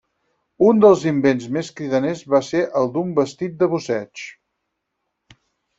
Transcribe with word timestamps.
Un 0.69 0.79
dels 0.85 1.03
invents 1.11 1.45
més 1.57 1.69
cridaners 1.81 2.25
va 2.35 2.41
ser 2.49 2.65
el 2.81 2.91
d'un 2.97 3.15
vestit 3.21 3.55
de 3.61 3.73
busseig. 3.77 4.27